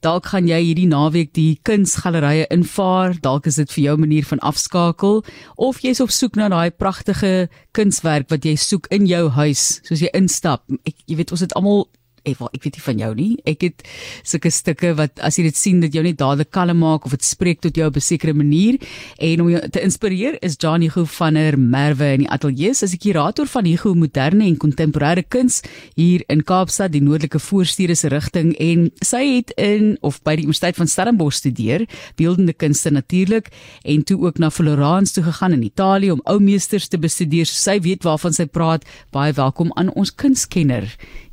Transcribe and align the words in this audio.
Dalk 0.00 0.26
gaan 0.30 0.46
jy 0.46 0.58
hierdie 0.62 0.86
naweek 0.86 1.32
die 1.34 1.58
kunsgalerye 1.66 2.46
invaar. 2.54 3.16
Dalk 3.24 3.48
is 3.50 3.56
dit 3.58 3.70
vir 3.72 3.84
jou 3.84 3.96
'n 3.96 4.00
manier 4.00 4.24
van 4.24 4.38
afskakel 4.38 5.24
of 5.56 5.80
jy's 5.82 6.00
op 6.00 6.10
soek 6.10 6.36
na 6.36 6.48
daai 6.48 6.70
pragtige 6.70 7.48
kunswerk 7.72 8.30
wat 8.30 8.44
jy 8.44 8.54
soek 8.56 8.86
in 8.90 9.06
jou 9.06 9.28
huis, 9.28 9.80
soos 9.82 10.00
jy 10.00 10.10
instap. 10.12 10.62
Ek 10.86 10.94
jy 11.06 11.16
weet 11.16 11.32
ons 11.32 11.40
het 11.40 11.54
almal 11.54 11.88
ek, 12.30 12.42
ek 12.54 12.62
weet 12.66 12.78
nie 12.78 12.84
van 12.84 13.02
jou 13.02 13.10
nie. 13.14 13.30
Ek 13.44 13.64
het 13.66 13.84
sulke 14.22 14.50
stukke 14.50 14.94
wat 14.98 15.18
as 15.24 15.38
jy 15.38 15.48
dit 15.48 15.56
sien 15.56 15.80
dat 15.80 15.94
jou 15.94 16.02
net 16.04 16.18
dadelik 16.18 16.50
kalm 16.54 16.78
maak 16.82 17.06
of 17.06 17.14
dit 17.16 17.24
spreek 17.24 17.60
tot 17.64 17.76
jou 17.76 17.88
op 17.88 17.96
'n 17.96 18.00
sekere 18.00 18.34
manier 18.34 18.78
en 19.18 19.40
om 19.40 19.48
jou 19.50 19.68
te 19.68 19.80
inspireer 19.80 20.38
is 20.42 20.56
Johnny 20.56 20.86
Hugo 20.86 21.04
van 21.04 21.34
der 21.34 21.58
Merwe 21.58 22.12
in 22.14 22.20
die 22.20 22.30
ateljee 22.30 22.70
as 22.70 22.92
'n 22.92 22.98
kurator 22.98 23.46
van 23.46 23.64
Hugo 23.64 23.94
moderne 23.94 24.44
en 24.44 24.56
kontemporêre 24.56 25.24
kuns 25.28 25.62
hier 25.94 26.22
in 26.28 26.42
Kaapstad 26.44 26.92
die 26.92 27.02
noordelike 27.02 27.38
voorstede 27.38 27.94
se 27.94 28.08
rigting 28.08 28.54
en 28.58 28.90
sy 29.00 29.36
het 29.36 29.50
in 29.56 29.96
of 30.00 30.22
by 30.22 30.36
die 30.36 30.44
Universiteit 30.44 30.76
van 30.76 30.86
Stellenbosch 30.86 31.38
studeer 31.38 31.86
beeldende 32.16 32.52
kunste 32.52 32.90
natuurlik 32.90 33.48
en 33.82 34.04
toe 34.04 34.18
ook 34.26 34.38
na 34.38 34.50
Florence 34.50 35.12
toe 35.12 35.24
gegaan 35.24 35.52
in 35.52 35.62
Italië 35.62 36.10
om 36.10 36.20
ou 36.24 36.38
meesters 36.40 36.88
te 36.88 36.98
bestudeer. 36.98 37.46
Sy 37.46 37.78
weet 37.80 38.06
waarvan 38.06 38.34
sy 38.36 38.46
praat. 38.46 38.86
Baie 39.14 39.32
welkom 39.32 39.72
aan 39.74 39.92
ons 39.94 40.14
kunskenner 40.14 40.88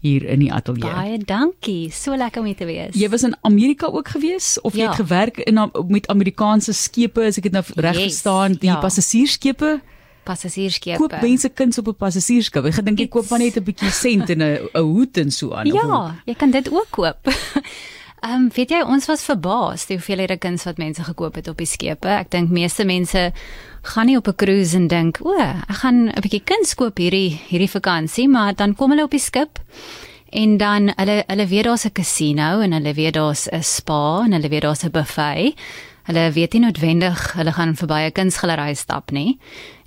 hier 0.05 0.25
in 0.29 0.39
die 0.43 0.51
ateljee. 0.53 0.91
Baie 0.93 1.17
dankie. 1.17 1.89
So 1.91 2.15
lekker 2.15 2.41
om 2.43 2.45
hier 2.49 2.55
te 2.59 2.65
wees. 2.69 2.93
Jy 2.99 3.09
was 3.09 3.23
in 3.23 3.35
Amerika 3.41 3.87
ook 3.87 4.07
gewees 4.13 4.55
of 4.61 4.73
jy 4.77 4.85
Ja. 4.85 4.87
het 4.91 5.01
gewerk 5.01 5.37
in 5.49 5.59
met 5.87 6.07
Amerikaanse 6.13 6.73
skepe 6.73 7.25
as 7.25 7.37
ek 7.37 7.43
dit 7.49 7.51
nou 7.51 7.63
reg 7.75 7.95
Yes, 7.97 8.03
verstaan, 8.03 8.53
die 8.59 8.69
ja. 8.69 8.79
passasiersskepe? 8.79 9.79
Passasierskepe. 10.25 10.97
Koop 10.97 11.21
mense 11.21 11.49
kuns 11.49 11.77
op 11.77 11.87
'n 11.87 11.95
passasierskip. 11.95 12.65
Ek 12.65 12.73
gedink 12.73 12.99
jy 12.99 13.07
koop 13.07 13.29
maar 13.29 13.39
net 13.39 13.57
'n 13.57 13.63
bietjie 13.63 13.91
sent 13.91 14.29
en 14.29 14.41
'n 14.41 14.69
'n 14.73 14.81
hoed 14.81 15.17
en 15.17 15.31
so 15.31 15.53
aan. 15.53 15.67
of? 15.71 15.73
Ja, 15.73 16.15
jy 16.25 16.33
kan 16.33 16.51
dit 16.51 16.71
ook 16.71 16.87
koop. 16.89 17.17
Ehm 18.21 18.33
um, 18.33 18.49
weet 18.55 18.69
jy 18.69 18.81
ons 18.81 19.05
was 19.05 19.23
verbaas 19.23 19.85
die 19.85 19.97
hoeveelheid 19.97 20.39
kuns 20.39 20.63
wat 20.65 20.77
mense 20.77 21.03
gekoop 21.03 21.35
het 21.35 21.47
op 21.47 21.57
die 21.57 21.65
skepe. 21.69 22.07
Ek 22.07 22.31
dink 22.31 22.49
meeste 22.49 22.85
mense 22.85 23.31
gaan 23.81 24.05
nie 24.05 24.17
op 24.17 24.27
'n 24.27 24.35
cruise 24.35 24.75
en 24.75 24.87
dink, 24.87 25.19
"O, 25.21 25.33
ek 25.39 25.75
gaan 25.83 26.09
'n 26.09 26.21
bietjie 26.21 26.43
kuns 26.43 26.73
koop 26.75 26.97
hierdie 26.97 27.39
hierdie 27.49 27.69
vakansie," 27.69 28.27
maar 28.27 28.53
dan 28.55 28.75
kom 28.75 28.89
hulle 28.91 29.03
op 29.03 29.11
die 29.11 29.19
skip 29.19 29.59
en 30.31 30.57
dan 30.57 30.93
hulle 30.97 31.23
hulle 31.27 31.47
weet 31.47 31.65
daar's 31.65 31.85
'n 31.85 31.91
casino 31.91 32.59
en 32.61 32.71
hulle 32.71 32.93
weet 32.93 33.13
daar's 33.13 33.47
'n 33.51 33.61
spa 33.63 34.21
en 34.25 34.31
hulle 34.31 34.49
weet 34.49 34.61
daar's 34.61 34.83
'n 34.83 34.91
buffet. 34.91 35.53
Hulle 36.05 36.31
weet 36.31 36.53
nie 36.53 36.61
noodwendig 36.61 37.33
hulle 37.33 37.51
gaan 37.51 37.75
verby 37.75 38.05
'n 38.07 38.11
kunsgalery 38.11 38.73
stap 38.75 39.11
nie. 39.11 39.37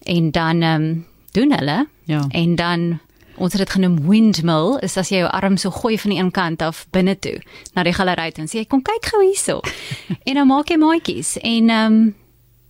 En 0.04 0.30
dan 0.30 0.62
ehm 0.62 0.82
um, 0.82 1.06
doen 1.32 1.52
hulle 1.52 1.86
Ja. 2.04 2.24
en 2.30 2.54
dan 2.54 3.00
ons 3.38 3.52
het 3.52 3.62
dit 3.62 3.74
genoem 3.76 3.98
windmill 4.08 4.78
is 4.82 4.96
as 4.96 5.10
jy 5.12 5.22
jou 5.22 5.30
arm 5.30 5.56
so 5.56 5.70
gooi 5.70 5.98
van 5.98 6.10
die 6.14 6.20
een 6.20 6.30
kant 6.30 6.62
af 6.62 6.86
binne 6.94 7.16
toe 7.18 7.38
na 7.74 7.84
die 7.86 7.94
galery 7.96 8.30
toe 8.32 8.44
en 8.44 8.50
sê 8.50 8.64
kom 8.66 8.82
kyk 8.82 9.10
gou 9.12 9.22
hierso. 9.24 9.60
en 10.28 10.40
dan 10.40 10.48
maak 10.48 10.70
jy 10.70 10.80
maatjies 10.80 11.36
en 11.42 11.70
ehm 11.70 11.92
um, 11.92 12.14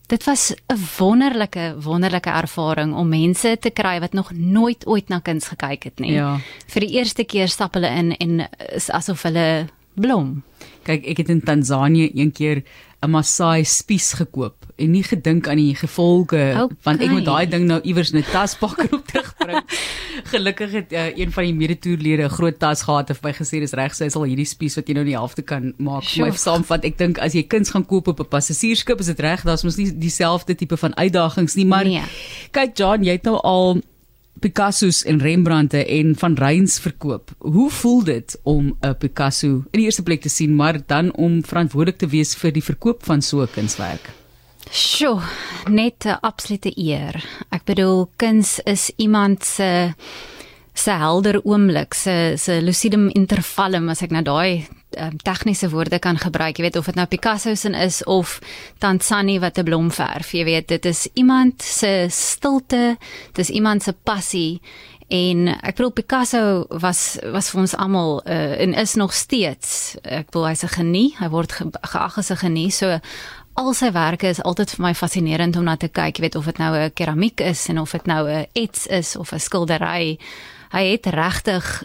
dit 0.09 0.25
was 0.25 0.55
'n 0.73 0.79
wonderlike 0.99 1.77
wonderlike 1.85 2.31
ervaring 2.31 2.95
om 2.95 3.09
mense 3.09 3.57
te 3.61 3.71
kry 3.71 4.01
wat 4.01 4.13
nog 4.13 4.33
nooit 4.33 4.87
ooit 4.87 5.09
na 5.09 5.19
kuns 5.19 5.49
gekyk 5.49 5.85
het 5.85 5.99
nie. 5.99 6.13
Ja. 6.13 6.41
Vir 6.67 6.81
die 6.81 6.97
eerste 6.97 7.25
keer 7.25 7.49
stap 7.49 7.75
hulle 7.75 7.89
in 7.89 8.17
en 8.17 8.49
is 8.73 8.91
asof 8.91 9.23
hulle 9.23 9.69
blom. 9.95 10.43
Kyk, 10.83 11.05
ek 11.07 11.17
het 11.17 11.29
in 11.29 11.41
Tansanië 11.41 12.11
een 12.15 12.33
keer 12.33 12.63
'n 13.03 13.11
Maasai 13.11 13.65
spies 13.65 14.13
gekoop 14.13 14.55
en 14.79 14.91
nie 14.91 15.03
gedink 15.03 15.47
aan 15.49 15.57
die 15.57 15.75
gevolge 15.75 16.41
Okay. 16.59 16.77
want 16.83 17.03
ek 17.03 17.11
moet 17.11 17.25
daai 17.25 17.47
ding 17.47 17.67
nou 17.67 17.81
iewers 17.83 18.11
in 18.13 18.19
'n 18.19 18.25
tas 18.33 18.55
pak 18.57 18.79
en 18.79 18.93
op 18.99 19.07
terugbring. 19.07 19.63
Gelukkig 20.25 20.71
het 20.73 20.93
uh, 20.93 21.17
een 21.17 21.31
van 21.33 21.45
die 21.45 21.55
medetoerlede 21.55 22.25
'n 22.25 22.29
groot 22.31 22.59
tas 22.59 22.83
gehad 22.83 23.09
en 23.11 23.15
vir 23.17 23.31
my 23.31 23.35
gesê 23.39 23.61
dis 23.61 23.73
reg 23.73 23.95
sy 23.95 24.09
sal 24.09 24.23
hierdie 24.27 24.47
spies 24.47 24.75
wat 24.77 24.89
jy 24.89 24.95
nou 24.95 25.05
nie 25.05 25.15
helfte 25.17 25.43
kan 25.43 25.75
maak 25.79 26.05
vir 26.05 26.27
my 26.27 26.33
saamvat. 26.37 26.85
Ek 26.85 26.99
dink 26.99 27.19
as 27.19 27.33
jy 27.35 27.43
kuns 27.47 27.71
gaan 27.71 27.87
koop 27.87 28.09
op 28.09 28.21
'n 28.21 28.29
passasiersskip 28.29 29.01
is 29.01 29.07
dit 29.07 29.21
reg, 29.21 29.43
daar's 29.45 29.63
mos 29.65 29.77
nie 29.77 29.91
dieselfde 29.99 30.55
tipe 30.55 30.77
van 30.77 30.95
uitdagings 30.97 31.55
nie, 31.57 31.67
maar 31.67 31.85
Nee. 31.85 32.03
kyk 32.53 32.77
John, 32.77 33.03
jy 33.05 33.13
het 33.13 33.23
nou 33.25 33.37
al 33.43 33.81
Picasso's 34.41 35.03
en 35.05 35.19
Rembrandte 35.19 35.85
en 35.85 36.15
van 36.17 36.35
Reyns 36.35 36.79
verkoop. 36.81 37.31
Hoe 37.39 37.71
voel 37.71 38.05
dit 38.05 38.39
om 38.43 38.77
'n 38.81 38.97
Picasso 38.99 39.49
in 39.71 39.81
die 39.81 39.85
eerste 39.85 40.03
plek 40.03 40.21
te 40.21 40.29
sien, 40.29 40.55
maar 40.55 40.81
dan 40.87 41.15
om 41.15 41.45
verantwoordelik 41.45 41.99
te 41.99 42.07
wees 42.07 42.35
vir 42.35 42.53
die 42.53 42.63
verkoop 42.63 43.05
van 43.05 43.23
so 43.23 43.43
'n 43.43 43.51
kunswerk? 43.51 44.11
Sjoe, 44.71 45.21
net 45.71 46.05
'n 46.05 46.19
absolute 46.21 46.73
eer. 46.77 47.25
Ek 47.51 47.65
bedoel 47.65 48.11
kuns 48.17 48.61
is 48.65 48.93
iemand 48.97 49.45
se 49.45 49.95
se 50.75 50.91
helder 50.91 51.41
oomblik, 51.45 51.95
se 51.95 52.35
se 52.37 52.61
lucidum 52.63 53.09
intervallum 53.09 53.89
as 53.89 54.03
ek 54.03 54.11
nou 54.11 54.23
daai 54.23 54.69
um, 54.97 55.17
tegniese 55.17 55.69
woorde 55.71 55.99
kan 55.99 56.19
gebruik. 56.19 56.57
Jy 56.57 56.63
weet 56.63 56.77
of 56.77 56.87
dit 56.87 56.95
nou 56.95 57.07
Picasso 57.07 57.55
se 57.55 57.71
is 57.71 58.05
of 58.05 58.39
Tanzani 58.79 59.39
wat 59.41 59.59
'n 59.59 59.65
blom 59.65 59.91
verf. 59.91 60.33
Jy 60.33 60.45
weet 60.45 60.69
dit 60.69 60.85
is 60.85 61.09
iemand 61.15 61.63
se 61.63 62.07
stilte, 62.09 62.97
dit 63.33 63.39
is 63.39 63.51
iemand 63.51 63.83
se 63.83 63.93
passie 63.93 64.61
En 65.09 65.47
ek 65.49 65.79
bedoel 65.79 65.95
Picasso 65.97 66.67
was 66.69 67.17
was 67.33 67.49
vir 67.49 67.61
ons 67.63 67.75
almal 67.81 68.19
uh, 68.29 68.61
en 68.61 68.75
is 68.77 68.95
nog 68.95 69.15
steeds. 69.17 69.97
Ek 70.05 70.29
bedoel 70.29 70.51
hy's 70.51 70.65
'n 70.65 70.75
genie. 70.77 71.15
Hy 71.17 71.29
word 71.33 71.53
ge, 71.53 71.65
geag 71.81 72.19
as 72.19 72.31
'n 72.31 72.37
genie. 72.37 72.71
So 72.71 73.01
al 73.55 73.73
sy 73.75 73.91
werke 73.93 74.29
is 74.29 74.43
altyd 74.43 74.71
vir 74.71 74.83
my 74.85 74.95
fascinerend 74.95 75.57
om 75.57 75.65
na 75.65 75.77
te 75.77 75.89
kyk, 75.89 76.21
weet 76.21 76.37
of 76.37 76.45
dit 76.45 76.59
nou 76.59 76.77
'n 76.77 76.93
keramiek 76.93 77.41
is 77.41 77.69
en 77.69 77.79
of 77.79 77.91
dit 77.91 78.07
nou 78.07 78.29
'n 78.29 78.47
ets 78.53 78.87
is 78.87 79.17
of 79.17 79.33
'n 79.33 79.41
skildery. 79.41 80.19
Hy 80.71 80.85
het 80.93 81.07
regtig 81.07 81.85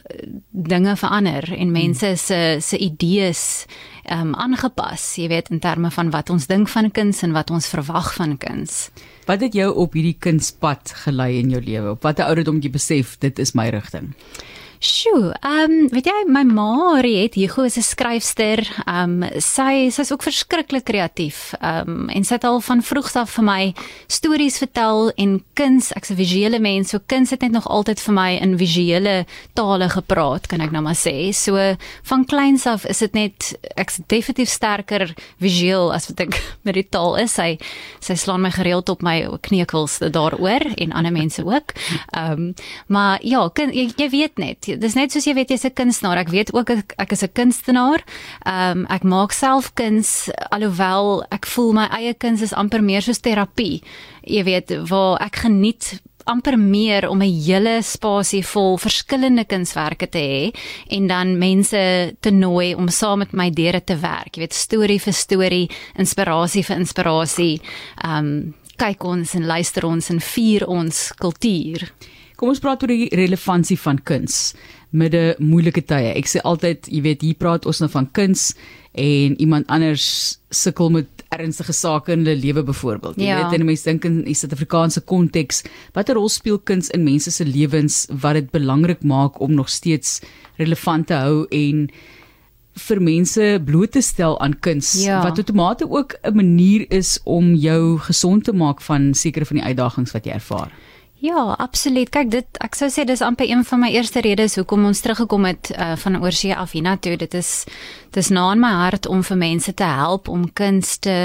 dinge 0.54 0.94
verander 0.96 1.48
en 1.58 1.72
mense 1.74 2.14
se 2.18 2.58
se 2.62 2.78
idees 2.78 3.66
ehm 4.04 4.34
um, 4.34 4.36
aangepas, 4.36 5.02
jy 5.18 5.30
weet 5.32 5.50
in 5.50 5.62
terme 5.64 5.90
van 5.92 6.10
wat 6.12 6.30
ons 6.30 6.48
dink 6.48 6.68
van 6.70 6.92
kuns 6.92 7.22
en 7.24 7.32
wat 7.32 7.50
ons 7.56 7.68
verwag 7.72 8.14
van 8.14 8.38
kuns. 8.38 8.90
Wat 9.26 9.42
het 9.42 9.56
jou 9.56 9.70
op 9.86 9.96
hierdie 9.96 10.18
kunspad 10.20 10.92
gelei 11.06 11.40
in 11.40 11.54
jou 11.56 11.62
lewe? 11.64 11.96
Op 11.96 12.04
watter 12.04 12.28
ouderdom 12.28 12.60
het 12.60 12.68
jy 12.68 12.74
besef 12.74 13.16
dit 13.24 13.40
is 13.40 13.56
my 13.56 13.70
rigting? 13.72 14.12
Sjoe, 14.84 15.32
ehm 15.40 15.72
um, 15.72 15.86
weet 15.96 16.10
jy 16.10 16.24
my 16.28 16.42
ma 16.44 17.00
Riet 17.00 17.38
Hugo 17.40 17.64
is 17.64 17.78
'n 17.78 17.86
skryfster. 17.88 18.60
Ehm 18.84 19.24
um, 19.24 19.30
sy 19.40 19.88
sy's 19.88 20.12
ook 20.12 20.24
verskriklik 20.28 20.84
kreatief. 20.84 21.54
Ehm 21.62 21.88
um, 21.88 22.10
en 22.10 22.24
sy 22.26 22.34
het 22.36 22.44
al 22.44 22.60
van 22.60 22.84
vroegs 22.84 23.16
af 23.16 23.32
vir 23.32 23.46
my 23.48 23.74
stories 24.08 24.58
vertel 24.60 25.14
en 25.16 25.40
kuns, 25.56 25.94
ek's 25.96 26.12
'n 26.12 26.16
visuele 26.20 26.60
mens, 26.60 26.90
so 26.90 27.00
kuns 27.00 27.30
het 27.30 27.42
net 27.42 27.52
nog 27.52 27.68
altyd 27.68 28.00
vir 28.00 28.14
my 28.14 28.32
in 28.42 28.58
visuele 28.58 29.26
tale 29.54 29.90
gepraat, 29.90 30.48
kan 30.48 30.60
ek 30.60 30.72
nou 30.72 30.82
maar 30.82 31.00
sê. 31.00 31.32
So 31.32 31.56
van 32.04 32.26
kleins 32.26 32.66
af 32.68 32.86
is 32.86 33.00
dit 33.00 33.14
net 33.14 33.56
ek's 33.78 34.02
definitief 34.08 34.50
sterker 34.50 35.16
visueel 35.40 35.94
as 35.94 36.08
wat 36.08 36.20
ek 36.20 36.44
met 36.66 36.74
die 36.74 36.90
taal 36.90 37.16
is. 37.16 37.32
Sy 37.32 37.58
sy 38.02 38.16
slaan 38.16 38.42
my 38.42 38.52
gereeld 38.52 38.90
op 38.90 39.02
my 39.02 39.30
kneukels 39.42 40.00
daaroor 40.00 40.76
en 40.76 40.92
ander 40.92 41.12
mense 41.12 41.46
ook. 41.46 41.72
Ehm 42.12 42.32
um, 42.32 42.54
maar 42.88 43.20
ja, 43.24 43.50
kun, 43.54 43.72
jy, 43.72 43.94
jy 43.96 44.10
weet 44.10 44.38
net 44.38 44.73
dis 44.80 44.96
net 44.96 45.12
soos 45.12 45.26
jy 45.28 45.34
weet 45.34 45.50
jy's 45.50 45.66
'n 45.66 45.74
kunstenaar. 45.74 46.18
Ek 46.18 46.30
weet 46.30 46.54
ook 46.54 46.70
ek, 46.70 46.94
ek 46.98 47.12
is 47.12 47.24
'n 47.24 47.34
kunstenaar. 47.34 48.04
Ehm 48.46 48.80
um, 48.80 48.86
ek 48.90 49.04
maak 49.04 49.32
self 49.32 49.74
kuns 49.74 50.30
alhoewel 50.52 51.24
ek 51.32 51.46
voel 51.46 51.74
my 51.74 51.88
eie 51.92 52.14
kuns 52.14 52.42
is 52.42 52.54
amper 52.54 52.82
meer 52.82 53.02
soos 53.02 53.20
terapie. 53.20 53.82
Jy 54.24 54.44
weet 54.44 54.90
waar 54.90 55.22
ek 55.22 55.36
geniet 55.36 56.02
amper 56.26 56.58
meer 56.58 57.10
om 57.10 57.22
'n 57.22 57.44
hele 57.46 57.82
spasie 57.82 58.44
vol 58.46 58.78
verskillende 58.78 59.46
kunswerke 59.46 60.08
te 60.10 60.20
hê 60.20 60.54
en 60.88 61.08
dan 61.08 61.38
mense 61.38 62.16
te 62.20 62.32
nooi 62.32 62.76
om 62.76 62.88
saam 62.88 63.20
met 63.20 63.34
my 63.34 63.50
deur 63.50 63.72
dit 63.72 63.86
te 63.86 63.96
werk. 63.96 64.36
Jy 64.36 64.40
weet 64.40 64.54
storie 64.54 65.00
vir 65.00 65.14
storie, 65.14 65.70
inspirasie 65.96 66.64
vir 66.64 66.78
inspirasie. 66.78 67.62
Ehm 68.04 68.18
um, 68.18 68.54
kyk 68.78 69.04
ons 69.04 69.36
en 69.36 69.46
luister 69.46 69.86
ons 69.86 70.10
en 70.10 70.20
vier 70.20 70.68
ons 70.68 71.12
kultuur. 71.20 71.92
Kom 72.44 72.50
ons 72.52 72.60
praat 72.60 72.82
oor 72.84 72.92
die 72.92 73.06
relevantie 73.16 73.78
van 73.80 74.02
kuns 74.04 74.34
midde 74.92 75.22
moeilike 75.40 75.80
tye. 75.88 76.10
Ek 76.12 76.28
sê 76.28 76.42
altyd, 76.44 76.90
jy 76.92 77.00
weet, 77.06 77.22
hier 77.24 77.38
praat 77.40 77.64
ons 77.72 77.80
nou 77.80 77.88
van 77.94 78.10
kuns 78.12 78.50
en 79.00 79.38
iemand 79.40 79.70
anders 79.72 80.04
sukkel 80.52 80.92
met 80.92 81.24
ernstige 81.32 81.72
sake 81.74 82.12
in 82.12 82.26
hulle 82.28 82.36
lewe 82.44 82.66
byvoorbeeld. 82.68 83.16
Jy 83.16 83.30
Ja. 83.32 83.38
weet, 83.50 83.56
en 83.62 83.66
mense 83.66 83.88
dink 83.88 84.04
in 84.06 84.20
die 84.28 84.36
Suid-Afrikaanse 84.36 85.06
konteks, 85.08 85.64
watter 85.96 86.16
rol 86.20 86.28
speel 86.30 86.60
kuns 86.60 86.90
in 86.92 87.06
mense 87.08 87.32
se 87.32 87.46
lewens 87.48 88.08
wat 88.12 88.34
dit 88.34 88.52
belangrik 88.52 89.04
maak 89.08 89.40
om 89.40 89.56
nog 89.56 89.70
steeds 89.72 90.20
relevant 90.60 91.08
te 91.08 91.14
hou 91.24 91.48
en 91.50 91.90
vir 92.76 93.00
mense 93.02 93.62
bloot 93.66 93.92
te 93.96 94.02
stel 94.02 94.36
aan 94.42 94.60
kuns 94.60 94.98
Ja. 95.06 95.24
wat 95.24 95.38
outomate 95.40 95.88
ook 95.90 96.16
'n 96.26 96.36
manier 96.36 96.86
is 96.92 97.20
om 97.24 97.56
jou 97.56 97.98
gesond 98.00 98.44
te 98.44 98.52
maak 98.52 98.82
van 98.82 99.14
sekere 99.14 99.46
van 99.46 99.58
die 99.58 99.66
uitdagings 99.66 100.12
wat 100.12 100.26
jy 100.26 100.32
ervaar. 100.34 100.72
Ja, 101.24 101.56
absoluut. 101.58 102.10
Kyk, 102.12 102.32
dit 102.34 102.58
ek 102.66 102.74
sou 102.76 102.90
sê 102.92 103.06
dis 103.08 103.22
amper 103.24 103.48
een 103.48 103.62
van 103.64 103.80
my 103.80 103.90
eerste 103.96 104.20
redes 104.26 104.58
hoekom 104.60 104.90
ons 104.90 105.00
teruggekom 105.00 105.46
het 105.48 105.70
uh, 105.72 105.94
van 106.02 106.18
oorsee 106.20 106.52
af 106.52 106.74
hiernatoe. 106.76 107.16
Dit 107.22 107.38
is 107.40 107.52
dis 108.12 108.28
na 108.28 108.50
in 108.52 108.60
my 108.60 108.74
hart 108.82 109.08
om 109.08 109.24
vir 109.24 109.40
mense 109.40 109.72
te 109.72 109.88
help 109.88 110.28
om 110.28 110.50
kuns 110.52 110.98
te 111.00 111.16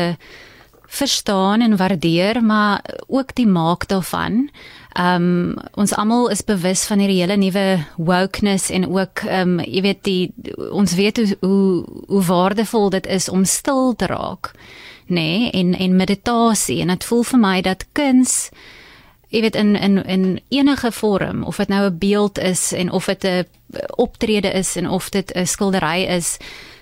verstaan 0.86 1.66
en 1.66 1.76
waardeer, 1.82 2.38
maar 2.44 2.86
ook 3.08 3.34
die 3.34 3.48
maak 3.50 3.88
daarvan. 3.90 4.46
Ehm 4.94 5.26
um, 5.26 5.58
ons 5.74 5.96
almal 5.98 6.30
is 6.30 6.46
bewus 6.46 6.86
van 6.86 7.02
hierdie 7.02 7.18
hele 7.18 7.36
nuwe 7.36 7.66
wokeness 7.96 8.70
en 8.70 8.86
ook 8.86 9.26
ehm 9.26 9.58
um, 9.58 9.60
jy 9.66 9.82
weet 9.82 10.04
die 10.06 10.32
ons 10.70 10.94
weet 10.94 11.18
hoe 11.18 11.36
hoe, 11.40 11.84
hoe 12.06 12.24
waardevol 12.30 12.90
dit 12.94 13.06
is 13.06 13.28
om 13.28 13.44
stil 13.44 13.96
te 13.96 14.06
raak. 14.06 14.54
Nê, 15.10 15.14
nee, 15.14 15.50
en 15.50 15.74
en 15.74 16.02
meditasie 16.06 16.80
en 16.86 16.94
dit 16.94 17.04
voel 17.04 17.22
vir 17.34 17.48
my 17.50 17.60
dat 17.66 17.88
kuns 17.92 18.50
jy 19.28 19.40
weet 19.40 19.56
in 19.56 19.76
in 19.76 20.04
in 20.04 20.40
enige 20.48 20.92
vorm 20.92 21.42
of 21.44 21.56
dit 21.56 21.68
nou 21.68 21.84
'n 21.86 21.98
beeld 21.98 22.38
is 22.38 22.72
en 22.72 22.90
of 22.90 23.04
dit 23.04 23.24
'n 23.24 23.46
optrede 23.96 24.52
is 24.52 24.76
en 24.76 24.88
of 24.88 25.08
dit 25.10 25.32
'n 25.34 25.46
skildery 25.46 26.04
is 26.04 26.36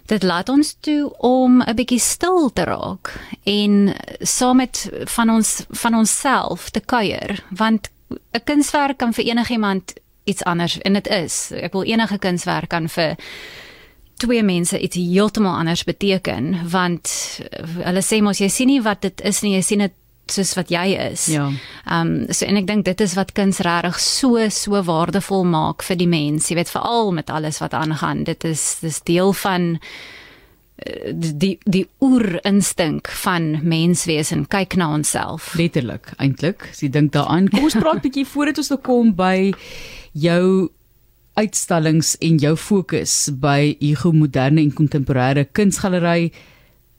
dit 0.07 0.23
laat 0.23 0.49
ons 0.49 0.77
toe 0.81 1.13
om 1.19 1.63
'n 1.63 1.75
bietjie 1.75 2.01
stil 2.01 2.53
te 2.53 2.65
raak 2.65 3.21
en 3.43 3.95
saam 4.21 4.57
met 4.57 4.91
van 5.05 5.31
ons 5.31 5.65
van 5.69 5.95
onsself 5.95 6.71
te 6.71 6.81
kuier 6.81 7.45
want 7.51 7.91
'n 8.09 8.45
kunswerk 8.45 8.97
kan 8.97 9.13
vir 9.13 9.25
enigiemand 9.25 9.93
iets 10.25 10.45
anders 10.45 10.79
en 10.79 10.93
dit 10.93 11.07
is 11.07 11.51
ek 11.51 11.73
wil 11.73 11.83
enige 11.83 12.19
kunswerk 12.19 12.69
kan 12.69 12.89
vir 12.89 13.17
twee 14.17 14.43
mense 14.43 14.79
iets 14.79 14.97
heeltemal 14.97 15.57
anders 15.57 15.85
beteken 15.85 16.69
want 16.71 17.11
hulle 17.83 18.03
sê 18.03 18.23
mos 18.23 18.39
jy 18.39 18.49
sien 18.49 18.67
nie 18.67 18.83
wat 18.83 19.03
dit 19.03 19.21
is 19.21 19.43
nie 19.43 19.55
jy 19.55 19.63
sien 19.63 19.79
dit 19.79 19.93
soos 20.33 20.55
wat 20.59 20.71
jy 20.73 20.87
is. 21.11 21.29
Ja. 21.33 21.47
Ehm 21.87 22.13
um, 22.27 22.35
so 22.35 22.47
en 22.47 22.59
ek 22.61 22.67
dink 22.69 22.85
dit 22.89 23.01
is 23.01 23.15
wat 23.19 23.33
kuns 23.37 23.63
regtig 23.65 23.99
so 24.03 24.49
so 24.51 24.83
waardevol 24.83 25.47
maak 25.47 25.85
vir 25.87 25.99
die 26.01 26.11
mens. 26.11 26.51
Jy 26.51 26.59
weet 26.61 26.73
veral 26.73 27.13
met 27.13 27.31
alles 27.31 27.61
wat 27.63 27.75
aangaan. 27.75 28.25
Dit 28.25 28.45
is 28.45 28.79
dis 28.83 29.01
deel 29.07 29.33
van 29.33 29.77
eh, 30.77 31.13
die 31.15 31.59
die 31.65 31.87
oerinstink 32.01 33.11
van 33.25 33.61
menswees 33.63 34.33
en 34.33 34.47
kyk 34.47 34.77
na 34.77 34.93
onsself. 34.95 35.55
Letterlik, 35.55 36.13
eintlik. 36.19 36.71
As 36.73 36.83
jy 36.83 36.91
dink 36.91 37.13
daaraan, 37.13 37.51
kom 37.53 37.69
ons 37.71 37.79
praat 37.79 38.03
bietjie 38.07 38.27
voordat 38.27 38.59
ons 38.59 38.73
nou 38.75 38.81
kom 38.83 39.15
by 39.17 39.53
jou 40.13 40.71
uitstallings 41.37 42.17
en 42.25 42.39
jou 42.41 42.55
fokus 42.57 43.29
by 43.31 43.77
Hugo 43.81 44.13
Moderne 44.17 44.63
en 44.65 44.73
Kontemporêre 44.73 45.45
Kunsgalery 45.53 46.31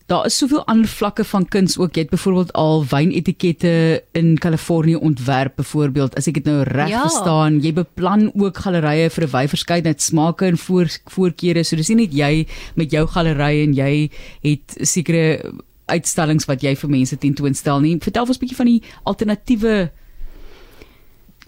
daar 0.08 0.26
is 0.26 0.38
soveel 0.38 0.64
ander 0.66 0.88
vlakke 0.88 1.24
van 1.28 1.46
kuns 1.48 1.78
ook. 1.78 1.96
Jy 1.96 2.06
het 2.06 2.10
byvoorbeeld 2.10 2.54
al 2.54 2.86
wynetikette 2.88 4.04
in 4.12 4.38
Kalifornië 4.38 4.96
ontwerp 4.96 5.56
byvoorbeeld. 5.60 6.16
As 6.16 6.30
ek 6.32 6.40
dit 6.40 6.48
nou 6.48 6.62
reg 6.64 6.94
ja. 6.94 7.02
verstaan, 7.04 7.60
jy 7.64 7.74
beplan 7.76 8.30
ook 8.32 8.64
gallerye 8.64 9.10
vir 9.12 9.28
'n 9.28 9.32
wye 9.36 9.52
verskeidenheid 9.52 10.02
smake 10.02 10.46
en 10.46 10.58
voor 10.58 10.88
voorkeure. 11.12 11.64
So 11.64 11.76
dis 11.76 11.90
nie 11.92 12.08
net 12.08 12.14
jy 12.14 12.48
met 12.76 12.92
jou 12.92 13.08
gallerij 13.08 13.64
en 13.64 13.74
jy 13.74 14.10
het 14.42 14.78
sekere 14.82 15.54
uitstallings 15.86 16.48
wat 16.48 16.64
jy 16.64 16.76
vir 16.76 16.90
mense 16.90 17.18
tentoonstel 17.18 17.80
nie. 17.80 17.98
Vertel 18.00 18.24
ons 18.24 18.38
'n 18.38 18.40
bietjie 18.40 18.62
van 18.64 18.72
die 18.72 18.84
alternatiewe 19.04 19.92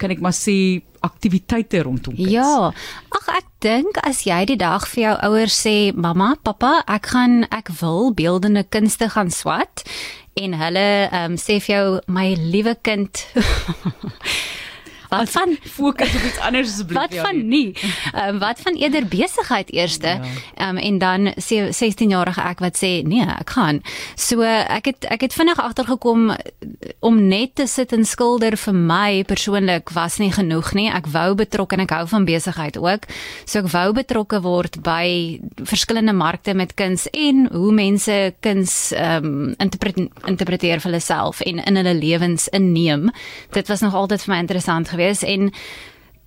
kan 0.00 0.14
ek 0.14 0.22
maar 0.24 0.36
sê 0.36 0.80
aktiwiteite 1.04 1.82
rondom 1.84 2.16
kids. 2.16 2.32
Ja. 2.32 2.70
Ag 3.16 3.28
ek 3.38 3.46
dink 3.64 4.00
as 4.04 4.24
jy 4.28 4.42
die 4.52 4.58
dag 4.60 4.84
vir 4.92 5.02
jou 5.04 5.14
ouers 5.28 5.56
sê, 5.56 5.92
"Mamma, 5.94 6.34
pappa, 6.42 6.82
ek 6.88 7.12
gaan 7.12 7.44
ek 7.50 7.68
wil 7.80 8.12
beeldende 8.14 8.64
kunste 8.64 9.08
gaan 9.08 9.30
swat." 9.30 9.84
En 10.36 10.54
hulle 10.54 11.08
ehm 11.10 11.32
um, 11.32 11.36
sê 11.36 11.60
vir 11.60 11.76
jou, 11.76 12.00
"My 12.06 12.34
liewe 12.34 12.76
kind, 12.82 13.26
Wat 15.10 15.30
van 15.30 15.56
fokus 15.78 16.14
op 16.14 16.22
iets 16.22 16.38
anders 16.38 16.68
asseblief? 16.68 17.00
Wat 17.00 17.12
ja, 17.12 17.22
van 17.22 17.48
nie? 17.48 17.74
Ehm 18.12 18.28
um, 18.28 18.38
wat 18.38 18.60
van 18.60 18.74
eerder 18.74 19.06
besigheid 19.06 19.72
eerste? 19.72 20.06
Ja. 20.06 20.20
Ehm 20.20 20.32
ja. 20.56 20.68
um, 20.68 20.76
en 20.76 20.98
dan 20.98 21.32
sê 21.36 21.56
16-jarige 21.74 22.40
ek 22.40 22.62
wat 22.62 22.78
sê 22.78 23.02
nee, 23.02 23.26
ek 23.26 23.50
gaan. 23.50 23.82
So 24.14 24.42
ek 24.46 24.84
het 24.84 25.04
ek 25.10 25.26
het 25.26 25.34
vinnig 25.34 25.58
agtergekom 25.58 26.30
om 26.98 27.26
net 27.28 27.54
te 27.54 27.66
sit 27.66 27.92
en 27.92 28.04
skilder 28.04 28.56
vir 28.56 28.74
my 28.74 29.24
persoonlik 29.26 29.90
was 29.90 30.18
nie 30.22 30.30
genoeg 30.32 30.72
nie. 30.78 30.86
Ek 30.90 31.10
wou 31.10 31.34
betrokke 31.34 31.74
en 31.74 31.84
ek 31.86 31.96
hou 31.96 32.06
van 32.06 32.24
besigheid 32.24 32.78
ook. 32.78 33.10
So 33.44 33.64
ek 33.64 33.72
wou 33.74 33.92
betrokke 33.98 34.40
word 34.46 34.78
by 34.86 35.40
verskillende 35.64 36.14
markte 36.14 36.54
met 36.54 36.74
kuns 36.78 37.08
en 37.10 37.48
hoe 37.50 37.72
mense 37.72 38.34
kuns 38.40 38.92
ehm 38.94 39.26
um, 39.26 39.54
interpreteer, 39.58 40.08
interpreteer 40.30 40.78
vir 40.78 40.90
hulle 40.92 41.02
self 41.02 41.40
en 41.42 41.58
in 41.66 41.82
hulle 41.82 41.98
lewens 41.98 42.46
inneem. 42.54 43.10
Dit 43.50 43.68
was 43.68 43.82
nog 43.82 43.94
altyd 43.94 44.22
vir 44.22 44.34
my 44.34 44.40
interessant 44.46 44.88
geweest 44.88 44.99
gewees 45.00 45.22
en 45.22 45.52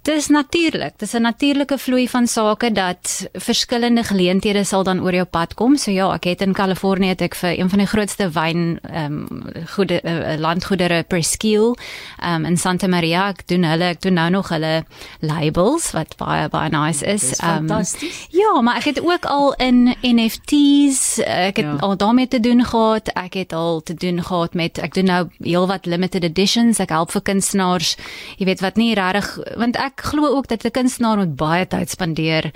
Dis 0.03 0.27
natuurlik. 0.27 0.93
Dis 0.99 1.13
'n 1.13 1.21
natuurlike 1.21 1.77
vloei 1.77 2.09
van 2.09 2.27
sake 2.27 2.71
dat 2.71 3.27
verskillende 3.33 4.03
geleenthede 4.03 4.63
sal 4.63 4.83
dan 4.83 5.01
oor 5.01 5.13
jou 5.13 5.25
pad 5.25 5.53
kom. 5.53 5.77
So 5.77 5.91
ja, 5.91 6.13
ek 6.13 6.23
het 6.23 6.41
in 6.41 6.53
Kalifornië 6.53 7.07
het 7.07 7.21
ek 7.21 7.35
vir 7.35 7.59
een 7.59 7.69
van 7.69 7.79
die 7.79 7.87
grootste 7.87 8.29
wyn 8.29 8.79
ehm 8.81 9.05
um, 9.05 9.43
goede 9.75 10.01
uh, 10.03 10.39
landgoedere 10.39 11.05
Presqu'île 11.07 11.75
ehm 12.19 12.35
um, 12.35 12.45
in 12.45 12.57
Santa 12.57 12.87
Maria 12.87 13.27
ek 13.29 13.47
doen 13.47 13.63
hulle 13.63 13.83
ek 13.83 14.01
doen 14.01 14.13
nou 14.13 14.29
nog 14.29 14.49
hulle 14.49 14.83
labels 15.19 15.91
wat 15.91 16.17
baie 16.17 16.49
baie 16.49 16.69
nice 16.69 17.05
is. 17.05 17.39
Ehm 17.39 17.71
um, 17.71 17.83
Ja, 18.29 18.61
maar 18.61 18.75
ek 18.77 18.83
het 18.83 19.01
ook 19.01 19.25
al 19.25 19.53
in 19.53 19.95
NFTs 20.01 21.19
ek 21.19 21.55
het 21.55 21.65
ja. 21.65 21.77
al 21.79 21.97
daarmee 21.97 22.27
te 22.27 22.39
doen 22.39 22.65
gehad. 22.65 23.07
Ek 23.07 23.33
het 23.33 23.53
al 23.53 23.81
te 23.81 23.93
doen 23.93 24.23
gehad 24.23 24.53
met 24.53 24.77
ek 24.77 24.93
doen 24.93 25.05
nou 25.05 25.27
heelwat 25.39 25.85
limited 25.85 26.23
editions. 26.23 26.79
Ek 26.79 26.89
help 26.89 27.11
vir 27.11 27.21
kunstenaars, 27.21 27.95
jy 28.37 28.45
weet 28.45 28.59
wat 28.59 28.75
nie 28.75 28.93
regtig 28.93 29.39
want 29.55 29.77
ek 29.77 29.92
ek 29.93 30.09
glo 30.09 30.35
ook 30.37 30.47
dat 30.47 30.65
'n 30.65 30.71
kunstenaar 30.71 31.17
moet 31.17 31.35
baie 31.35 31.65
tyd 31.67 31.89
spandeer 31.89 32.51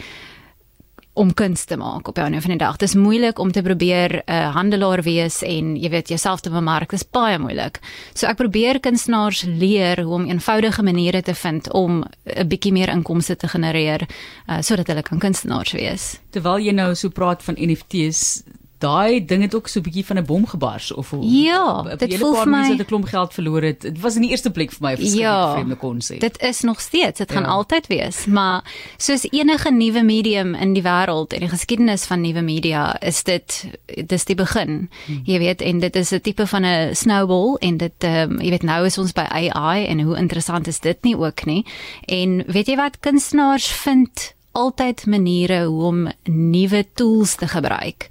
om 1.17 1.33
kuns 1.33 1.65
te 1.65 1.77
maak 1.77 2.07
op 2.07 2.17
'n 2.17 2.35
of 2.35 2.43
ander 2.43 2.57
dag. 2.57 2.77
Dit 2.77 2.89
is 2.89 2.95
moeilik 2.95 3.39
om 3.39 3.51
te 3.51 3.61
probeer 3.61 4.11
'n 4.25 4.31
uh, 4.31 4.53
handelaar 4.53 5.01
wees 5.01 5.41
en 5.41 5.75
jy 5.75 5.89
weet 5.89 6.07
jouself 6.07 6.39
te 6.39 6.49
bemark. 6.49 6.89
Dit 6.89 7.01
is 7.01 7.09
baie 7.11 7.39
moeilik. 7.39 7.79
So 8.13 8.27
ek 8.27 8.35
probeer 8.35 8.79
kunstenaars 8.79 9.43
leer 9.43 10.01
hoe 10.03 10.13
om 10.13 10.25
eenvoudige 10.25 10.83
maniere 10.83 11.21
te 11.21 11.33
vind 11.33 11.73
om 11.73 12.03
'n 12.23 12.47
bietjie 12.47 12.71
meer 12.71 12.89
inkomste 12.89 13.35
te 13.35 13.47
genereer 13.47 14.07
uh, 14.49 14.61
sodat 14.61 14.87
hulle 14.87 15.01
kan 15.01 15.19
kunstenaars 15.19 15.71
wees. 15.71 16.19
Terwyl 16.29 16.59
jy 16.59 16.71
nou 16.71 16.95
so 16.95 17.09
praat 17.09 17.43
van 17.43 17.55
NFT's, 17.57 18.43
daai 18.77 19.25
ding 19.25 19.41
het 19.41 19.55
ook 19.55 19.67
so 19.67 19.79
'n 19.79 19.83
bietjie 19.83 20.05
van 20.05 20.17
'n 20.17 20.25
bom 20.25 20.45
gebars 20.45 20.91
of 20.93 21.13
ja, 21.21 21.95
dit 21.97 22.17
voel 22.17 22.35
vir 22.35 22.49
my 22.49 22.69
dat 22.69 22.79
'n 22.79 22.85
klomp 22.85 23.05
geld 23.05 23.33
verloor 23.33 23.61
het. 23.61 23.81
Dit 23.81 23.99
was 23.99 24.15
in 24.15 24.21
die 24.21 24.29
eerste 24.29 24.51
plek 24.51 24.71
vir 24.71 24.81
my 24.81 24.93
'n 24.95 25.17
ja, 25.17 25.51
vreemde 25.53 25.75
konsep. 25.75 26.19
Dit 26.19 26.41
is 26.41 26.61
nog 26.61 26.79
steeds, 26.79 27.17
dit 27.17 27.29
ja. 27.29 27.35
gaan 27.35 27.45
altyd 27.45 27.87
wees, 27.87 28.25
maar 28.25 28.63
soos 28.97 29.25
enige 29.31 29.71
nuwe 29.71 30.03
medium 30.03 30.53
in 30.53 30.73
die 30.73 30.83
wêreld 30.83 31.33
en 31.33 31.39
die 31.39 31.49
geskiedenis 31.49 32.05
van 32.05 32.21
nuwe 32.21 32.41
media 32.41 32.99
is 32.99 33.23
dit 33.23 33.69
dis 34.05 34.25
die 34.25 34.35
begin. 34.35 34.89
Hmm. 35.05 35.21
Jy 35.23 35.39
weet 35.39 35.61
en 35.61 35.79
dit 35.79 35.95
is 35.95 36.11
'n 36.11 36.21
tipe 36.21 36.47
van 36.47 36.65
'n 36.65 36.95
snowball 36.95 37.55
en 37.59 37.77
dit 37.77 38.03
ehm 38.03 38.31
um, 38.31 38.41
jy 38.41 38.49
weet 38.49 38.63
nou 38.63 38.85
is 38.85 38.97
ons 38.97 39.11
by 39.11 39.25
AI 39.29 39.85
en 39.85 40.01
hoe 40.01 40.17
interessant 40.17 40.67
is 40.67 40.79
dit 40.79 41.03
nie 41.03 41.17
ook 41.17 41.45
nie. 41.45 41.65
En 42.05 42.43
weet 42.47 42.67
jy 42.67 42.75
wat 42.75 42.99
kunstenaars 42.99 43.67
vind 43.67 44.35
altyd 44.51 45.05
maniere 45.05 45.65
hoe 45.65 45.83
om 45.83 46.07
nuwe 46.23 46.85
tools 46.93 47.35
te 47.35 47.47
gebruik 47.47 48.09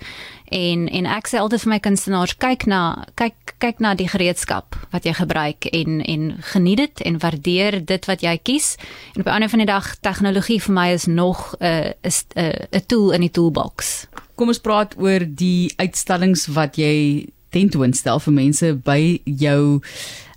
en 0.50 0.88
en 0.88 1.06
ek 1.06 1.28
sê 1.28 1.40
altyd 1.40 1.62
vir 1.64 1.70
my 1.70 1.78
kunstenaars 1.84 2.37
kyk 2.43 2.66
na 2.66 2.80
kyk 3.14 3.56
kyk 3.59 3.80
na 3.80 3.94
die 3.94 4.09
gereedskap 4.09 4.76
wat 4.92 5.06
jy 5.09 5.14
gebruik 5.16 5.68
en 5.73 6.00
en 6.04 6.28
geniet 6.52 6.78
dit 6.78 7.00
en 7.09 7.18
waardeer 7.18 7.80
dit 7.85 8.09
wat 8.11 8.23
jy 8.23 8.37
kies 8.38 8.76
en 9.14 9.20
op 9.20 9.26
'n 9.26 9.37
ander 9.37 9.49
van 9.49 9.59
die 9.59 9.73
dag 9.73 9.97
tegnologie 10.00 10.61
vir 10.61 10.75
my 10.75 10.88
is 10.92 11.06
nog 11.06 11.54
'n 11.61 11.64
uh, 11.64 11.92
is 12.02 12.25
'n 12.35 12.66
uh, 12.73 12.80
tool 12.87 13.12
in 13.12 13.20
die 13.20 13.30
toolbox. 13.30 14.06
Kom 14.35 14.49
ons 14.49 14.61
praat 14.61 14.94
oor 14.99 15.25
die 15.25 15.73
uitstallings 15.76 16.47
wat 16.47 16.76
jy 16.76 17.26
tentoonstel 17.56 18.22
vir 18.26 18.38
mense 18.44 18.72
by 18.86 19.00
jou 19.25 19.80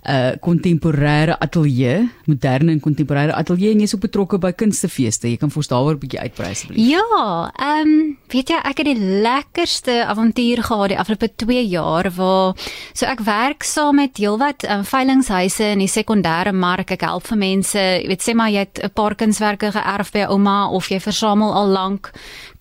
uh 0.08 0.32
kontemporêre 0.40 1.34
ateljee, 1.38 2.08
moderne 2.24 2.72
en 2.72 2.80
kontemporêre 2.80 3.34
ateljee 3.36 3.74
en 3.74 3.82
jy's 3.82 3.92
ook 3.94 4.06
betrokke 4.06 4.38
by 4.40 4.54
kunstefeeste. 4.56 5.28
Jy 5.28 5.36
kan 5.36 5.52
vir 5.52 5.60
ons 5.60 5.68
daaroor 5.68 5.94
'n 5.94 6.00
bietjie 6.00 6.20
uitbrei 6.20 6.50
asseblief. 6.50 6.88
Ja, 6.88 7.52
ehm 7.52 7.88
um, 7.88 8.16
weet 8.32 8.48
jy 8.48 8.56
ek 8.64 8.78
het 8.78 8.86
die 8.86 9.04
lekkerste 9.26 10.06
avontuur 10.06 10.62
gehad 10.62 10.88
die 10.88 10.98
afgelope 10.98 11.28
2 11.36 11.68
jaar 11.68 12.10
waar 12.16 12.54
so 12.94 13.06
ek 13.06 13.20
werk 13.20 13.62
saam 13.62 13.96
met 13.96 14.16
heelwat 14.16 14.64
um, 14.64 14.84
veilinghuise 14.84 15.64
in 15.64 15.78
die 15.78 15.88
sekondêre 15.88 16.52
mark. 16.52 16.90
Ek 16.90 17.00
help 17.00 17.26
vir 17.26 17.38
mense, 17.38 17.78
jy 17.78 18.08
weet 18.08 18.22
sê 18.22 18.34
maar 18.34 18.50
jy 18.50 18.64
het 18.64 18.80
'n 18.82 18.90
paar 18.94 19.14
kunswerke 19.14 19.70
geërf 19.70 20.12
by 20.12 20.24
ouma 20.32 20.70
of 20.70 20.88
jy 20.88 21.00
versamel 21.00 21.52
al 21.52 21.68
lank 21.68 22.10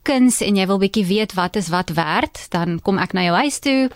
kuns 0.10 0.40
en 0.42 0.58
jy 0.58 0.66
wil 0.70 0.80
bietjie 0.82 1.06
weet 1.06 1.36
wat 1.38 1.58
is 1.60 1.70
wat 1.74 1.94
werd, 1.98 2.40
dan 2.54 2.80
kom 2.86 2.98
ek 3.02 3.14
na 3.14 3.28
jou 3.28 3.36
huis 3.44 3.60
toe. 3.62 3.90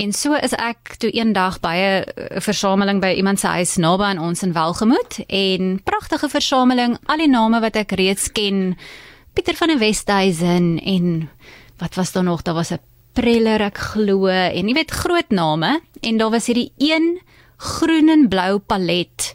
En 0.00 0.14
so 0.16 0.38
is 0.38 0.54
ek 0.56 0.96
toe 1.02 1.10
eendag 1.12 1.60
by 1.60 1.76
'n 1.76 2.04
eh, 2.04 2.40
versameling 2.40 3.00
by 3.00 3.12
iemand 3.16 3.40
se 3.40 3.46
huis 3.46 3.76
naby 3.76 4.04
aan 4.04 4.18
ons 4.18 4.42
in 4.42 4.52
Welgemoot 4.52 5.20
en 5.28 5.80
pragtige 5.84 6.28
versameling, 6.28 6.96
al 7.06 7.18
die 7.18 7.28
name 7.28 7.60
wat 7.60 7.76
ek 7.76 7.92
reeds 7.92 8.32
ken. 8.32 8.76
Pieter 9.34 9.54
van 9.54 9.68
der 9.68 9.78
Westhuizen 9.78 10.80
en 10.80 11.30
wat 11.78 11.94
was 11.94 12.12
daar 12.12 12.24
nog? 12.24 12.42
Daar 12.42 12.54
was 12.54 12.72
'n 12.72 12.80
Preller 13.12 13.60
ek 13.60 13.78
glo 13.78 14.26
en 14.26 14.68
jy 14.68 14.74
weet 14.74 14.90
groot 14.90 15.30
name 15.30 15.80
en 16.00 16.16
daar 16.16 16.30
was 16.30 16.46
hierdie 16.46 16.72
een 16.78 17.20
groen 17.56 18.08
en 18.08 18.28
blou 18.28 18.58
palet 18.58 19.34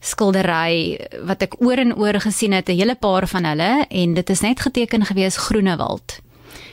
skildery 0.00 0.96
wat 1.28 1.42
ek 1.42 1.60
oor 1.60 1.78
en 1.78 1.94
oor 1.96 2.20
gesien 2.20 2.52
het, 2.52 2.68
'n 2.68 2.80
hele 2.80 2.94
paar 2.94 3.26
van 3.28 3.44
hulle 3.44 3.86
en 3.88 4.14
dit 4.14 4.30
is 4.30 4.40
net 4.40 4.60
geteken 4.60 5.04
gewees 5.04 5.36
Groenewald. 5.36 6.20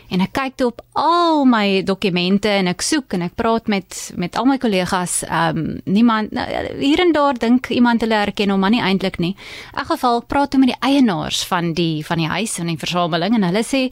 En 0.08 0.22
ek 0.24 0.32
kyk 0.32 0.54
toe 0.56 0.68
op 0.68 0.82
al 0.96 1.46
my 1.46 1.84
dokumente 1.84 2.48
en 2.48 2.70
ek 2.72 2.82
soek 2.82 3.18
en 3.18 3.26
ek 3.26 3.36
praat 3.36 3.68
met 3.68 4.14
met 4.16 4.38
al 4.40 4.46
my 4.48 4.58
kollegas. 4.58 5.24
Ehm 5.28 5.58
um, 5.58 5.80
niemand 5.84 6.32
nou, 6.32 6.46
hier 6.80 7.00
en 7.04 7.12
daar 7.12 7.38
dink 7.38 7.68
iemand 7.76 8.02
hulle 8.02 8.16
herken 8.16 8.50
hom, 8.50 8.60
maar 8.60 8.72
nie 8.72 8.82
eintlik 8.82 9.20
nie. 9.20 9.36
In 9.76 9.86
geval 9.86 10.24
praat 10.24 10.52
toe 10.52 10.60
met 10.60 10.72
die 10.72 10.90
eienaars 10.90 11.44
van 11.46 11.74
die 11.74 12.06
van 12.06 12.18
die 12.18 12.28
huis 12.28 12.58
en 12.58 12.72
die 12.72 12.80
versameling 12.80 13.36
en 13.36 13.44
hulle 13.44 13.64
sê, 13.64 13.92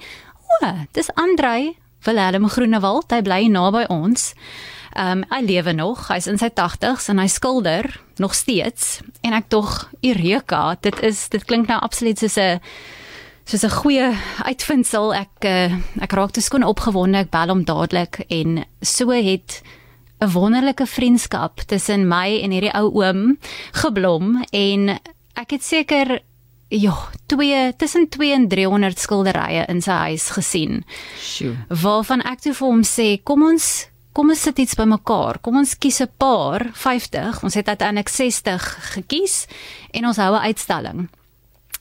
"O, 0.62 0.72
dis 0.92 1.12
Andrei 1.15 1.75
Willem 2.04 2.48
Groenewald. 2.48 3.12
Hy 3.12 3.22
bly 3.22 3.48
naby 3.48 3.86
ons." 3.89 4.34
Ehm 4.96 5.24
um, 5.24 5.24
hy 5.30 5.42
lewe 5.44 5.74
nog. 5.75 6.08
Hy's 6.08 6.28
in 6.32 6.38
sy 6.40 6.48
80s 6.56 7.10
en 7.12 7.20
hy 7.20 7.28
skilder 7.28 7.90
nog 8.24 8.36
steeds. 8.36 9.02
En 9.28 9.34
ek 9.36 9.50
tog 9.52 9.90
Eureka, 10.00 10.78
dit 10.80 11.02
is 11.04 11.25
dit 11.30 11.44
klink 11.44 11.68
nou 11.68 11.80
absoluut 11.84 12.20
soos 12.20 12.38
'n 12.40 12.62
soos 13.44 13.64
'n 13.64 13.75
goeie 13.82 14.16
uitvindsel. 14.48 15.14
Ek 15.14 15.44
uh, 15.44 15.75
ek 16.00 16.12
raak 16.12 16.32
te 16.32 16.42
skoon 16.42 16.64
opgewonde. 16.64 17.18
Ek 17.18 17.30
bel 17.30 17.52
hom 17.52 17.64
dadelik 17.64 18.24
en 18.30 18.64
so 18.82 19.12
het 19.12 19.62
'n 20.22 20.32
wonderlike 20.32 20.86
vriendskap 20.88 21.60
tussen 21.68 22.08
my 22.08 22.40
en 22.40 22.52
hierdie 22.52 22.74
ou 22.74 23.04
oom 23.04 23.38
geblom 23.74 24.46
en 24.52 25.00
ek 25.36 25.52
het 25.52 25.64
seker 25.64 26.22
ja, 26.70 26.96
twee 27.28 27.75
tussen 27.75 28.10
2 28.10 28.34
en 28.34 28.48
300 28.48 29.00
skilderye 29.00 29.66
in 29.68 29.82
sy 29.82 29.92
huis 29.92 30.30
gesien. 30.30 30.84
Sjoe. 31.20 31.56
Waarvan 31.70 32.22
ek 32.22 32.40
toe 32.42 32.54
vir 32.54 32.68
hom 32.68 32.84
sê, 32.84 33.24
kom 33.24 33.44
ons 33.44 33.88
Kom 34.15 34.31
ons 34.31 34.45
sit 34.48 34.62
iets 34.63 34.77
bymekaar. 34.79 35.41
Kom 35.43 35.57
ons 35.60 35.75
kies 35.75 36.00
'n 36.00 36.12
paar 36.17 36.69
50. 36.74 37.43
Ons 37.43 37.53
het 37.53 37.67
uiteindelik 37.67 38.10
60 38.10 38.63
gekies 38.95 39.45
en 39.91 40.05
ons 40.05 40.17
hou 40.17 40.31
'n 40.36 40.48
uitstalling. 40.48 41.10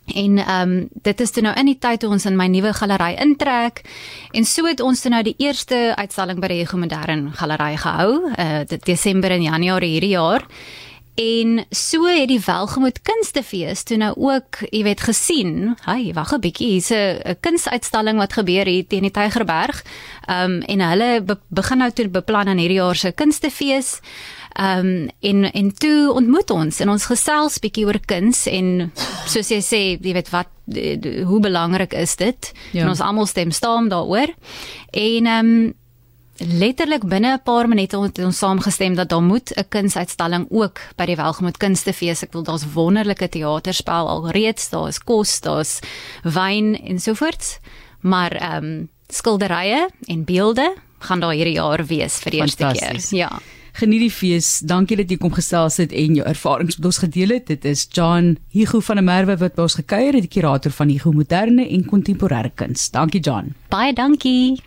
En 0.04 0.38
ehm 0.38 0.70
um, 0.70 0.88
dit 1.02 1.20
is 1.20 1.30
toe 1.30 1.42
nou 1.42 1.54
in 1.56 1.66
die 1.66 1.78
tyd 1.78 2.00
toe 2.00 2.10
ons 2.10 2.24
in 2.24 2.36
my 2.36 2.46
nuwe 2.46 2.72
galery 2.72 3.14
intrek 3.16 3.80
en 4.32 4.44
so 4.44 4.66
het 4.66 4.80
ons 4.80 5.00
toe 5.00 5.10
nou 5.10 5.22
die 5.22 5.34
eerste 5.38 5.94
uitstalling 5.96 6.40
by 6.40 6.48
die 6.48 6.60
Ego 6.60 6.76
Modern 6.76 7.32
galery 7.32 7.76
gehou, 7.76 8.30
uh 8.38 8.78
Desember 8.84 9.30
en 9.30 9.42
Januarie 9.42 9.90
hierdie 9.90 10.16
jaar. 10.18 10.44
En 11.14 11.64
so 11.70 12.08
het 12.10 12.28
die 12.28 12.40
Welgemoed 12.42 13.02
Kunstefees 13.06 13.84
toe 13.86 13.96
nou 14.02 14.10
ook, 14.18 14.58
jy 14.74 14.82
weet, 14.82 15.04
gesien. 15.06 15.76
Hy, 15.86 16.10
wag 16.12 16.32
'n 16.34 16.40
bietjie, 16.40 16.70
hier's 16.74 16.90
'n 16.90 17.36
kunsuitstalling 17.40 18.18
wat 18.18 18.32
gebeur 18.32 18.66
hier 18.66 18.86
teen 18.86 19.02
die 19.02 19.10
Tygerberg. 19.10 19.84
Ehm 20.26 20.50
um, 20.50 20.60
en 20.62 20.80
hulle 20.80 21.22
be 21.22 21.38
begin 21.48 21.78
nou 21.78 21.90
toe 21.90 22.08
beplan 22.08 22.48
aan 22.48 22.58
hierdie 22.58 22.82
jaar 22.82 22.96
se 22.96 23.12
kunstefees. 23.12 24.00
Ehm 24.58 24.78
um, 24.78 25.10
en 25.20 25.52
en 25.52 25.74
toe 25.74 26.12
ontmoet 26.12 26.50
ons 26.50 26.80
en 26.80 26.88
ons 26.88 27.06
gesels 27.06 27.58
bietjie 27.58 27.86
oor 27.86 28.00
kuns 28.06 28.46
en 28.46 28.92
soos 29.26 29.48
jy 29.48 29.60
sê, 29.60 29.98
jy 30.02 30.12
weet 30.12 30.30
wat 30.30 30.48
hoe 31.26 31.40
belangrik 31.40 31.92
is 31.92 32.16
dit? 32.16 32.52
Ja. 32.72 32.82
En 32.82 32.88
ons 32.88 33.00
almal 33.00 33.26
stem 33.26 33.50
saam 33.50 33.88
daaroor. 33.88 34.34
En 34.90 35.26
ehm 35.26 35.46
um, 35.46 35.74
letterlik 36.38 37.04
binne 37.08 37.34
'n 37.34 37.42
paar 37.44 37.68
minute 37.68 37.98
het 38.00 38.18
ons 38.18 38.38
saamgestem 38.38 38.94
dat 38.94 39.08
daar 39.08 39.22
moet 39.22 39.52
'n 39.56 39.68
kunsuitstalling 39.68 40.46
ook 40.50 40.80
by 40.96 41.04
die 41.04 41.16
Welgemoed 41.16 41.56
Kunstefees. 41.56 42.22
Ek 42.22 42.32
wil 42.32 42.42
daar's 42.42 42.72
wonderlike 42.72 43.28
teaterspel 43.28 44.08
alreeds, 44.08 44.70
daar 44.70 44.88
is 44.88 44.98
kos, 44.98 45.40
daar's 45.40 45.80
wyn 46.22 46.80
en 46.84 46.98
so 46.98 47.14
voort. 47.14 47.60
Maar 48.00 48.32
ehm 48.32 48.64
um, 48.64 48.88
skilderye 49.06 49.88
en 50.06 50.24
beelde 50.24 50.74
gaan 50.98 51.20
daar 51.20 51.34
hierdie 51.34 51.54
jaar 51.54 51.86
wees 51.86 52.18
vir 52.18 52.30
die 52.30 52.40
eerste 52.40 52.72
keer. 52.72 53.06
Ja. 53.10 53.40
Geniet 53.72 54.00
die 54.00 54.10
fees. 54.10 54.60
Dankie 54.62 54.96
dat 54.96 55.10
jy 55.10 55.16
kom 55.16 55.32
gesels 55.34 55.76
het 55.82 55.92
en 55.92 56.14
jou 56.14 56.26
ervarings 56.28 56.76
met 56.76 56.86
ons 56.86 56.98
gedeel 57.02 57.28
het. 57.28 57.46
Dit 57.46 57.64
is 57.64 57.88
John 57.90 58.36
Hugo 58.54 58.80
van 58.80 59.00
der 59.00 59.04
Merwe 59.04 59.36
wat 59.36 59.54
by 59.54 59.66
ons 59.66 59.74
gekuier 59.74 60.14
het, 60.14 60.28
die 60.28 60.40
kurator 60.40 60.70
van 60.70 60.88
Hugo 60.88 61.12
Moderne 61.12 61.66
en 61.68 61.82
Kontemporêre 61.90 62.54
Kuns. 62.54 62.90
Dankie 62.94 63.20
John. 63.20 63.54
Baie 63.68 63.92
dankie. 63.92 64.62